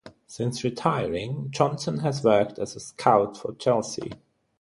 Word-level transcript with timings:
Since 0.25 0.63
retiring, 0.63 1.51
Johnson 1.51 1.99
has 1.99 2.23
worked 2.23 2.57
as 2.57 2.75
a 2.75 2.79
scout 2.79 3.37
for 3.37 3.53
Chelsea. 3.53 4.13